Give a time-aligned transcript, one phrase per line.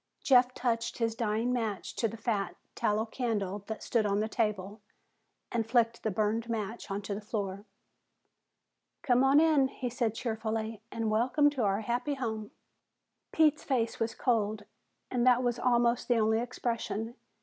[0.23, 4.81] Jeff touched his dying match to the fat tallow candle that stood on the table
[5.51, 7.65] and flicked the burned match onto the floor.
[9.03, 10.81] "Come on in," he said cheerfully.
[10.91, 12.49] "And welcome to our happy home!"
[13.31, 14.65] Pete's face was cold,
[15.11, 17.13] and that was almost the only expression.